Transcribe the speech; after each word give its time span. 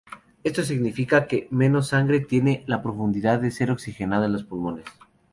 Esto 0.43 0.63
significa 0.63 1.27
que 1.27 1.47
menos 1.51 1.89
sangre 1.89 2.21
tiene 2.21 2.63
la 2.65 2.77
oportunidad 2.77 3.39
de 3.39 3.51
ser 3.51 3.69
oxigenada 3.69 4.25
en 4.25 4.33
los 4.33 4.43
pulmones. 4.43 4.85